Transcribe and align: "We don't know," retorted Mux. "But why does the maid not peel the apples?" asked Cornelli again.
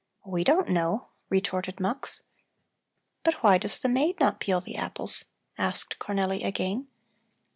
"We 0.25 0.43
don't 0.43 0.67
know," 0.67 1.09
retorted 1.29 1.79
Mux. 1.79 2.23
"But 3.23 3.43
why 3.43 3.59
does 3.59 3.77
the 3.79 3.87
maid 3.87 4.19
not 4.19 4.39
peel 4.39 4.59
the 4.59 4.75
apples?" 4.75 5.25
asked 5.59 5.99
Cornelli 5.99 6.43
again. 6.43 6.87